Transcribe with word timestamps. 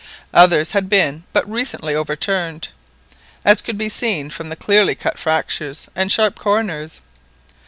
Others 0.33 0.71
had 0.71 0.89
been 0.89 1.25
but 1.31 1.47
recently 1.47 1.93
overturned, 1.93 2.69
as 3.45 3.61
could 3.61 3.77
be 3.77 3.87
seen 3.87 4.31
from 4.31 4.49
the 4.49 4.55
clearly 4.55 4.95
cut 4.95 5.19
fractures 5.19 5.89
and 5.95 6.11
sharp 6.11 6.39
corners. 6.39 7.01